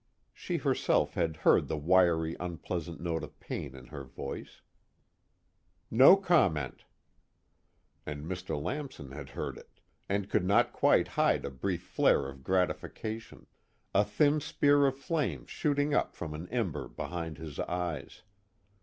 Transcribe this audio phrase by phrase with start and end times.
[0.33, 4.61] She herself had heard the wiry unpleasant note of pain in her voice:
[5.91, 6.85] "No comment."
[8.03, 8.59] And Mr.
[8.59, 9.79] Lamson had heard it,
[10.09, 13.45] and could not quite hide a brief flare of gratification,
[13.93, 18.23] a thin spear of flame shooting up from an ember behind his eyes.